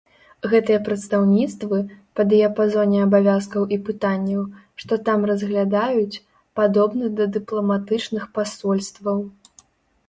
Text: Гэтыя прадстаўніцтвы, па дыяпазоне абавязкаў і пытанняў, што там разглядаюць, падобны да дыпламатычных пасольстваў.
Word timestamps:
Гэтыя 0.51 0.77
прадстаўніцтвы, 0.85 1.77
па 2.19 2.25
дыяпазоне 2.31 3.03
абавязкаў 3.07 3.67
і 3.77 3.79
пытанняў, 3.91 4.41
што 4.85 4.93
там 5.11 5.19
разглядаюць, 5.33 6.21
падобны 6.63 7.05
да 7.23 7.31
дыпламатычных 7.39 8.23
пасольстваў. 8.39 9.17